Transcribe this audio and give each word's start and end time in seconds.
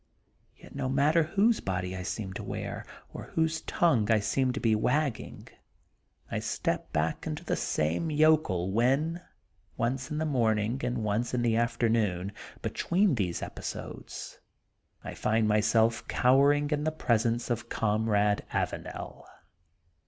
Yet 0.55 0.73
no 0.73 0.89
matter 0.89 1.21
whose 1.21 1.59
body 1.59 1.95
I 1.95 2.01
seem 2.01 2.33
to 2.33 2.41
wear 2.43 2.87
or 3.13 3.25
whose 3.35 3.61
tongue 3.61 4.09
I 4.09 4.19
seem 4.19 4.51
to 4.51 4.59
be 4.59 4.73
wagging, 4.73 5.47
I 6.31 6.39
step 6.39 6.91
back 6.91 7.27
into 7.27 7.45
the 7.45 7.55
same 7.55 8.09
yokel 8.09 8.71
when, 8.71 9.21
once 9.77 10.09
in 10.09 10.17
the 10.17 10.25
morning, 10.25 10.81
and 10.83 11.03
once 11.03 11.35
in 11.35 11.43
the 11.43 11.55
afternoon, 11.55 12.31
between 12.63 13.13
these 13.13 13.43
episodes 13.43 14.39
I 15.03 15.13
find 15.13 15.47
myself 15.47 16.07
cowering 16.07 16.71
in 16.71 16.83
the 16.83 16.91
presence 16.91 17.51
of 17.51 17.69
Comrade 17.69 18.43
Avanel. 18.51 19.25